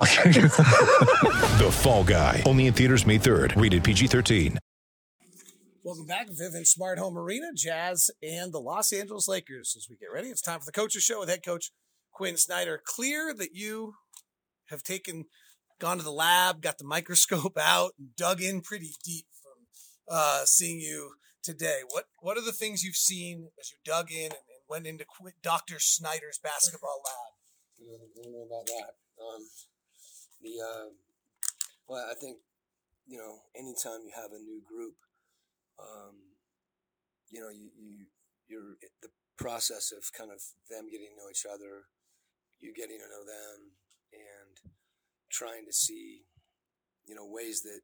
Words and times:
The 0.00 1.70
Fall 1.70 2.04
Guy. 2.04 2.42
Only 2.46 2.66
in 2.66 2.74
theaters 2.74 3.06
May 3.06 3.18
3rd. 3.18 3.60
Rated 3.60 3.84
PG-13. 3.84 4.58
Welcome 5.84 6.06
back, 6.06 6.28
Vivint 6.28 6.66
Smart 6.66 6.98
Home 6.98 7.16
Arena, 7.16 7.48
Jazz, 7.54 8.10
and 8.22 8.52
the 8.52 8.58
Los 8.58 8.92
Angeles 8.92 9.28
Lakers. 9.28 9.74
As 9.76 9.86
we 9.88 9.96
get 9.96 10.08
ready, 10.12 10.28
it's 10.28 10.40
time 10.40 10.58
for 10.58 10.64
the 10.64 10.72
Coaches 10.72 11.02
Show 11.02 11.20
with 11.20 11.28
head 11.28 11.44
coach 11.44 11.70
Quin 12.12 12.36
Snyder. 12.36 12.80
Clear 12.84 13.34
that 13.34 13.54
you 13.54 13.94
have 14.70 14.82
taken, 14.82 15.26
gone 15.78 15.98
to 15.98 16.02
the 16.02 16.10
lab, 16.10 16.62
got 16.62 16.78
the 16.78 16.84
microscope 16.84 17.58
out, 17.60 17.92
and 17.98 18.16
dug 18.16 18.40
in 18.40 18.62
pretty 18.62 18.92
deep 19.04 19.26
from 19.42 19.66
uh, 20.16 20.44
seeing 20.46 20.80
you 20.80 21.12
today. 21.42 21.80
What 21.90 22.06
What 22.20 22.38
are 22.38 22.44
the 22.44 22.52
things 22.52 22.82
you've 22.82 22.96
seen 22.96 23.50
as 23.60 23.70
you 23.70 23.76
dug 23.84 24.10
in 24.10 24.24
and, 24.24 24.32
and 24.32 24.64
went 24.68 24.86
into 24.86 25.04
Qu- 25.04 25.32
Dr. 25.42 25.78
Snyder's 25.78 26.40
basketball 26.42 27.02
lab? 27.04 27.34
I 27.78 28.22
don't 28.22 28.32
know 28.32 28.46
about 28.46 28.66
that. 28.66 28.94
Um, 29.22 29.42
the 30.44 30.60
uh, 30.60 30.88
well, 31.88 32.04
I 32.04 32.14
think 32.14 32.38
you 33.06 33.18
know, 33.18 33.40
anytime 33.56 34.04
you 34.04 34.12
have 34.14 34.32
a 34.32 34.42
new 34.42 34.60
group, 34.64 34.96
um, 35.78 36.36
you 37.30 37.40
know, 37.40 37.50
you, 37.50 37.68
you 37.76 38.06
you're 38.48 38.76
the 39.02 39.08
process 39.36 39.92
of 39.92 40.12
kind 40.12 40.30
of 40.30 40.40
them 40.70 40.88
getting 40.90 41.08
to 41.12 41.16
know 41.16 41.30
each 41.30 41.46
other, 41.48 41.88
you 42.60 42.72
getting 42.72 42.98
to 42.98 43.08
know 43.08 43.24
them, 43.24 43.72
and 44.12 44.72
trying 45.30 45.64
to 45.66 45.72
see, 45.72 46.22
you 47.06 47.14
know, 47.14 47.26
ways 47.26 47.62
that 47.62 47.80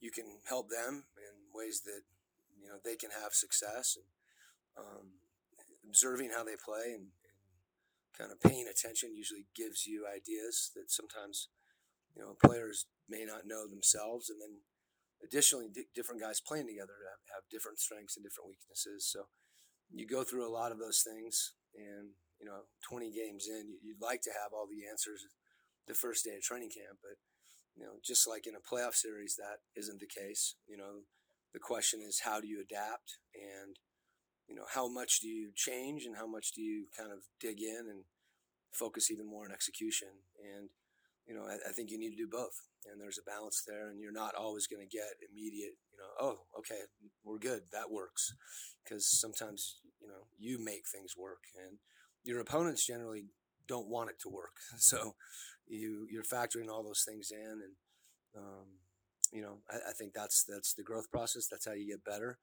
you 0.00 0.10
can 0.10 0.38
help 0.48 0.68
them 0.68 1.04
and 1.14 1.36
ways 1.54 1.82
that 1.84 2.02
you 2.58 2.68
know 2.68 2.78
they 2.84 2.96
can 2.96 3.10
have 3.10 3.32
success 3.32 3.96
and 3.96 4.06
um, 4.78 5.22
observing 5.88 6.30
how 6.34 6.42
they 6.42 6.56
play 6.56 6.94
and, 6.94 7.12
and 7.22 7.38
kind 8.16 8.32
of 8.32 8.40
paying 8.40 8.66
attention 8.66 9.14
usually 9.14 9.46
gives 9.54 9.86
you 9.86 10.06
ideas 10.08 10.70
that 10.74 10.90
sometimes 10.90 11.48
you 12.16 12.22
know 12.22 12.36
players 12.44 12.86
may 13.08 13.24
not 13.24 13.46
know 13.46 13.68
themselves 13.68 14.28
and 14.30 14.40
then 14.40 14.60
additionally 15.24 15.68
di- 15.72 15.88
different 15.94 16.20
guys 16.20 16.40
playing 16.40 16.66
together 16.66 17.06
have, 17.08 17.22
have 17.40 17.44
different 17.50 17.78
strengths 17.78 18.16
and 18.16 18.24
different 18.24 18.48
weaknesses. 18.50 19.08
So 19.10 19.26
you 19.92 20.06
go 20.06 20.24
through 20.24 20.46
a 20.46 20.52
lot 20.52 20.72
of 20.72 20.78
those 20.78 21.02
things 21.06 21.54
and 21.76 22.16
you 22.40 22.46
know 22.46 22.66
20 22.88 23.10
games 23.12 23.46
in 23.48 23.68
you- 23.70 23.80
you'd 23.82 24.00
like 24.02 24.22
to 24.22 24.32
have 24.32 24.52
all 24.52 24.66
the 24.66 24.86
answers 24.86 25.24
the 25.86 25.94
first 25.94 26.24
day 26.24 26.36
of 26.36 26.42
training 26.42 26.70
camp 26.70 26.98
but 27.02 27.18
you 27.76 27.82
know 27.84 27.98
just 28.04 28.26
like 28.28 28.46
in 28.46 28.54
a 28.54 28.60
playoff 28.60 28.94
series 28.94 29.36
that 29.36 29.60
isn't 29.76 30.00
the 30.00 30.06
case. 30.08 30.56
You 30.66 30.76
know 30.76 31.04
the 31.52 31.60
question 31.60 32.00
is 32.00 32.20
how 32.24 32.40
do 32.40 32.48
you 32.48 32.60
adapt? 32.60 33.18
And 33.34 33.76
you 34.48 34.54
know 34.54 34.66
how 34.74 34.88
much 34.88 35.20
do 35.20 35.28
you 35.28 35.52
change 35.54 36.04
and 36.04 36.16
how 36.16 36.26
much 36.26 36.52
do 36.52 36.62
you 36.62 36.86
kind 36.96 37.12
of 37.12 37.20
dig 37.40 37.60
in 37.60 37.86
and 37.90 38.04
focus 38.72 39.10
even 39.10 39.26
more 39.26 39.44
on 39.44 39.52
execution? 39.52 40.08
And 40.40 40.70
you 41.26 41.34
know 41.34 41.44
I, 41.46 41.56
I 41.68 41.72
think 41.72 41.90
you 41.90 41.98
need 41.98 42.10
to 42.10 42.24
do 42.24 42.28
both 42.30 42.54
and 42.90 43.00
there's 43.00 43.18
a 43.18 43.30
balance 43.30 43.62
there 43.66 43.90
and 43.90 44.00
you're 44.00 44.12
not 44.12 44.34
always 44.34 44.66
going 44.66 44.82
to 44.82 44.96
get 44.96 45.22
immediate 45.30 45.78
you 45.90 45.98
know 45.98 46.10
oh 46.20 46.36
okay 46.58 46.82
we're 47.24 47.38
good 47.38 47.62
that 47.72 47.90
works 47.90 48.34
because 48.82 49.08
sometimes 49.08 49.78
you 50.00 50.08
know 50.08 50.26
you 50.38 50.62
make 50.62 50.82
things 50.90 51.14
work 51.16 51.44
and 51.56 51.78
your 52.24 52.40
opponents 52.40 52.86
generally 52.86 53.26
don't 53.68 53.88
want 53.88 54.10
it 54.10 54.20
to 54.20 54.28
work. 54.28 54.56
So 54.78 55.14
you 55.68 56.06
you're 56.10 56.24
factoring 56.24 56.68
all 56.68 56.82
those 56.82 57.04
things 57.08 57.30
in 57.30 57.60
and 57.64 57.74
um, 58.36 58.66
you 59.32 59.40
know 59.40 59.58
I, 59.70 59.90
I 59.90 59.92
think 59.92 60.12
that's 60.12 60.44
that's 60.44 60.74
the 60.74 60.82
growth 60.82 61.10
process 61.10 61.46
that's 61.50 61.66
how 61.66 61.72
you 61.72 61.86
get 61.86 62.04
better 62.04 62.38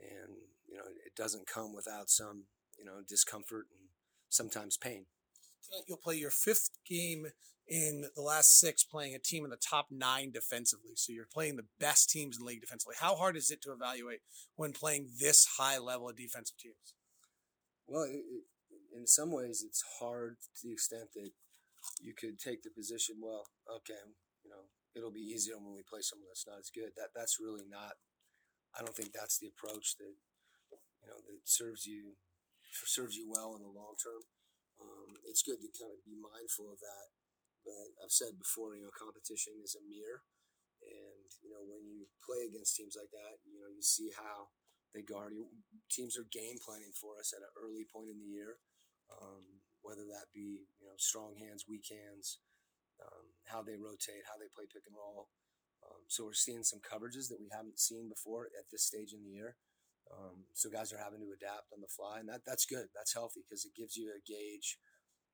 and 0.00 0.34
you 0.68 0.76
know 0.76 0.84
it 1.06 1.14
doesn't 1.16 1.46
come 1.46 1.72
without 1.72 2.10
some 2.10 2.44
you 2.76 2.84
know 2.84 3.00
discomfort 3.08 3.66
and 3.70 3.88
sometimes 4.28 4.76
pain 4.76 5.06
Tonight 5.64 5.84
you'll 5.88 5.98
play 5.98 6.16
your 6.16 6.30
fifth 6.30 6.70
game 6.88 7.26
in 7.66 8.04
the 8.14 8.22
last 8.22 8.58
six, 8.60 8.84
playing 8.84 9.14
a 9.14 9.18
team 9.18 9.44
in 9.44 9.50
the 9.50 9.56
top 9.56 9.86
nine 9.90 10.30
defensively. 10.30 10.92
So 10.96 11.12
you're 11.12 11.26
playing 11.32 11.56
the 11.56 11.66
best 11.80 12.10
teams 12.10 12.36
in 12.36 12.44
the 12.44 12.48
league 12.48 12.60
defensively. 12.60 12.96
How 13.00 13.16
hard 13.16 13.36
is 13.36 13.50
it 13.50 13.62
to 13.62 13.72
evaluate 13.72 14.20
when 14.56 14.72
playing 14.72 15.08
this 15.18 15.46
high 15.58 15.78
level 15.78 16.08
of 16.08 16.16
defensive 16.16 16.58
teams? 16.58 16.94
Well, 17.86 18.04
it, 18.04 18.24
in 18.94 19.06
some 19.06 19.32
ways, 19.32 19.64
it's 19.66 19.82
hard 19.98 20.36
to 20.40 20.66
the 20.66 20.72
extent 20.72 21.10
that 21.14 21.30
you 22.00 22.14
could 22.14 22.38
take 22.38 22.62
the 22.62 22.70
position. 22.70 23.16
Well, 23.20 23.44
okay, 23.68 24.00
you 24.44 24.50
know, 24.50 24.68
it'll 24.94 25.12
be 25.12 25.24
easier 25.24 25.56
when 25.56 25.74
we 25.74 25.82
play 25.82 26.00
someone 26.00 26.28
that's 26.28 26.46
not 26.46 26.60
as 26.60 26.70
good. 26.70 26.92
That 26.96 27.10
that's 27.14 27.40
really 27.40 27.66
not. 27.68 27.96
I 28.76 28.80
don't 28.80 28.94
think 28.94 29.12
that's 29.12 29.38
the 29.38 29.48
approach 29.48 29.96
that 29.98 30.14
you 30.70 31.08
know 31.08 31.16
that 31.16 31.40
serves 31.44 31.86
you 31.86 32.14
serves 32.72 33.16
you 33.16 33.26
well 33.28 33.54
in 33.56 33.62
the 33.62 33.68
long 33.68 33.94
term. 34.02 34.22
Um, 34.80 35.16
it's 35.26 35.42
good 35.44 35.60
to 35.62 35.70
kind 35.74 35.92
of 35.94 36.02
be 36.04 36.16
mindful 36.18 36.70
of 36.72 36.78
that. 36.82 37.08
But 37.64 37.96
I've 38.04 38.12
said 38.12 38.36
before, 38.36 38.76
you 38.76 38.84
know, 38.84 38.92
competition 38.92 39.56
is 39.64 39.72
a 39.76 39.82
mirror, 39.88 40.20
and 40.84 41.28
you 41.40 41.48
know 41.48 41.64
when 41.64 41.88
you 41.88 42.06
play 42.20 42.44
against 42.44 42.76
teams 42.76 42.96
like 42.98 43.08
that, 43.16 43.40
you 43.48 43.56
know 43.56 43.72
you 43.72 43.80
see 43.80 44.12
how 44.12 44.52
they 44.92 45.00
guard 45.00 45.32
you. 45.32 45.48
Teams 45.88 46.16
are 46.20 46.28
game 46.28 46.60
planning 46.60 46.92
for 46.92 47.16
us 47.16 47.32
at 47.32 47.40
an 47.44 47.52
early 47.56 47.88
point 47.88 48.12
in 48.12 48.20
the 48.20 48.28
year, 48.28 48.60
um, 49.08 49.64
whether 49.80 50.04
that 50.12 50.28
be 50.36 50.68
you 50.80 50.86
know 50.86 50.96
strong 51.00 51.36
hands, 51.40 51.64
weak 51.64 51.88
hands, 51.88 52.38
um, 53.02 53.32
how 53.48 53.62
they 53.62 53.76
rotate, 53.76 54.28
how 54.28 54.36
they 54.38 54.50
play 54.52 54.68
pick 54.68 54.84
and 54.86 54.96
roll. 54.96 55.28
Um, 55.84 56.04
so 56.08 56.24
we're 56.24 56.36
seeing 56.36 56.64
some 56.64 56.80
coverages 56.80 57.28
that 57.28 57.40
we 57.40 57.48
haven't 57.52 57.80
seen 57.80 58.08
before 58.08 58.48
at 58.58 58.70
this 58.72 58.84
stage 58.84 59.12
in 59.12 59.24
the 59.24 59.32
year. 59.34 59.56
Um, 60.12 60.44
so 60.52 60.70
guys 60.70 60.92
are 60.92 61.00
having 61.00 61.20
to 61.20 61.32
adapt 61.32 61.72
on 61.72 61.80
the 61.80 61.88
fly, 61.88 62.20
and 62.20 62.28
that 62.28 62.44
that's 62.46 62.66
good. 62.66 62.86
That's 62.94 63.14
healthy 63.14 63.40
because 63.44 63.64
it 63.64 63.74
gives 63.76 63.96
you 63.96 64.12
a 64.12 64.20
gauge 64.22 64.78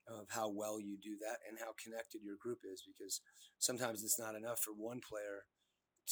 of 0.08 0.26
how 0.31 0.48
well 0.48 0.81
you 0.81 0.97
do 0.97 1.19
that 1.20 1.38
and 1.48 1.58
how 1.58 1.75
connected 1.76 2.22
your 2.22 2.36
group 2.41 2.60
is. 2.64 2.82
Because 2.86 3.20
sometimes 3.58 4.03
it's 4.03 4.19
not 4.19 4.34
enough 4.34 4.60
for 4.60 4.72
one 4.72 5.00
player 5.00 5.47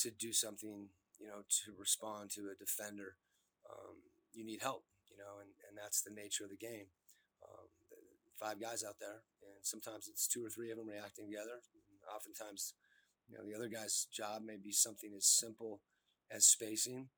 to 0.03 0.11
do 0.11 0.33
something, 0.33 0.91
you 1.19 1.27
know, 1.27 1.43
to 1.65 1.75
respond 1.79 2.31
to 2.35 2.51
a 2.51 2.59
defender. 2.59 3.17
Um, 3.67 4.03
you 4.33 4.45
need 4.45 4.63
help, 4.63 4.85
you 5.11 5.17
know, 5.17 5.41
and, 5.41 5.51
and 5.69 5.79
that's 5.79 6.03
the 6.03 6.15
nature 6.15 6.45
of 6.45 6.51
the 6.51 6.61
game. 6.61 6.91
Um, 7.43 7.67
five 8.39 8.61
guys 8.61 8.85
out 8.87 9.01
there, 9.01 9.27
and 9.43 9.63
sometimes 9.63 10.09
it's 10.09 10.29
two 10.29 10.45
or 10.45 10.51
three 10.51 10.71
of 10.71 10.79
them 10.79 10.89
reacting 10.89 11.27
together. 11.27 11.59
And 11.75 11.99
oftentimes, 12.15 12.75
you 13.29 13.37
know, 13.37 13.45
the 13.45 13.55
other 13.55 13.69
guy's 13.69 14.07
job 14.13 14.43
may 14.43 14.57
be 14.57 14.73
something 14.73 15.11
as 15.17 15.27
simple 15.27 15.81
as 16.31 16.47
spacing, 16.47 17.09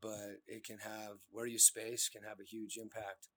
but 0.00 0.42
it 0.46 0.64
can 0.64 0.78
have 0.78 1.18
where 1.30 1.46
you 1.46 1.58
space 1.58 2.08
can 2.08 2.22
have 2.22 2.38
a 2.40 2.48
huge 2.48 2.76
impact 2.76 3.28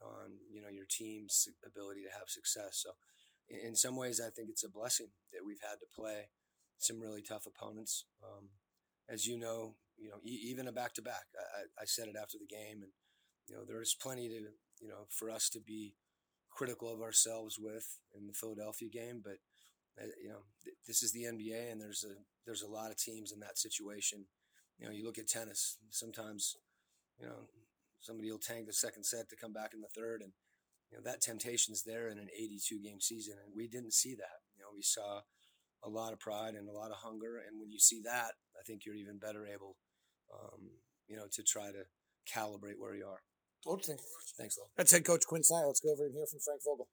on 0.00 0.38
you 0.50 0.62
know 0.62 0.68
your 0.68 0.86
team's 0.88 1.48
ability 1.66 2.02
to 2.02 2.18
have 2.18 2.28
success. 2.28 2.84
So, 2.84 2.90
in, 3.48 3.74
some 3.74 3.96
ways, 3.96 4.20
I 4.20 4.30
think 4.30 4.48
it's 4.50 4.64
a 4.64 4.70
blessing 4.70 5.08
that 5.32 5.44
we've 5.44 5.62
had 5.62 5.80
to 5.80 5.94
play 5.94 6.28
some 6.78 7.00
really 7.00 7.22
tough 7.22 7.46
opponents. 7.46 8.04
Um, 8.22 8.50
as 9.08 9.26
you 9.26 9.38
know, 9.38 9.74
you 9.96 10.08
know 10.10 10.20
e- 10.24 10.46
even 10.50 10.68
a 10.68 10.72
back 10.72 10.94
to 10.94 11.02
back. 11.02 11.24
I 11.80 11.84
said 11.84 12.08
it 12.08 12.16
after 12.20 12.38
the 12.38 12.46
game, 12.46 12.82
and 12.82 12.92
you 13.48 13.56
know 13.56 13.64
there's 13.66 13.94
plenty 13.94 14.28
to 14.28 14.40
you 14.80 14.88
know 14.88 15.06
for 15.10 15.30
us 15.30 15.48
to 15.50 15.60
be 15.60 15.94
critical 16.50 16.92
of 16.92 17.02
ourselves 17.02 17.58
with 17.58 17.98
in 18.16 18.26
the 18.26 18.32
Philadelphia 18.32 18.88
game, 18.88 19.20
but 19.22 19.38
uh, 20.00 20.06
you 20.22 20.28
know 20.28 20.42
th- 20.64 20.76
this 20.86 21.02
is 21.02 21.12
the 21.12 21.24
NBA, 21.24 21.72
and 21.72 21.80
there's 21.80 22.04
a 22.04 22.14
there's 22.46 22.62
a 22.62 22.70
lot 22.70 22.90
of 22.90 22.96
teams 22.96 23.32
in 23.32 23.40
that 23.40 23.58
situation. 23.58 24.26
You 24.78 24.86
know, 24.86 24.92
you 24.92 25.04
look 25.04 25.18
at 25.18 25.28
tennis. 25.28 25.78
Sometimes, 25.90 26.56
you 27.20 27.26
know, 27.26 27.48
somebody 28.00 28.30
will 28.30 28.38
tank 28.38 28.66
the 28.66 28.72
second 28.72 29.04
set 29.04 29.28
to 29.28 29.36
come 29.36 29.52
back 29.52 29.72
in 29.74 29.80
the 29.80 29.88
third, 29.94 30.22
and 30.22 30.32
you 30.90 30.96
know 30.98 31.02
that 31.04 31.20
temptation's 31.20 31.82
there 31.82 32.08
in 32.08 32.18
an 32.18 32.28
82 32.34 32.80
game 32.82 33.00
season, 33.00 33.34
and 33.44 33.54
we 33.54 33.66
didn't 33.66 33.92
see 33.92 34.14
that. 34.14 34.40
You 34.56 34.62
know, 34.62 34.70
we 34.74 34.82
saw 34.82 35.20
a 35.84 35.88
lot 35.88 36.12
of 36.12 36.20
pride 36.20 36.54
and 36.54 36.68
a 36.68 36.72
lot 36.72 36.90
of 36.90 36.98
hunger, 36.98 37.38
and 37.38 37.60
when 37.60 37.70
you 37.70 37.78
see 37.78 38.00
that, 38.04 38.32
I 38.58 38.62
think 38.66 38.84
you're 38.84 38.94
even 38.94 39.18
better 39.18 39.46
able, 39.46 39.76
um, 40.32 40.70
you 41.06 41.16
know, 41.16 41.26
to 41.32 41.42
try 41.42 41.70
to 41.70 41.84
calibrate 42.32 42.78
where 42.78 42.94
you 42.94 43.06
are. 43.06 43.22
You. 43.66 44.34
Thanks, 44.38 44.56
Lowell. 44.56 44.70
That's 44.76 44.92
head 44.92 45.04
coach 45.04 45.26
Quin 45.26 45.42
Snyder. 45.42 45.66
Let's 45.66 45.80
go 45.80 45.92
over 45.92 46.06
and 46.06 46.14
hear 46.14 46.26
from 46.26 46.40
Frank 46.40 46.62
Vogel. 46.64 46.88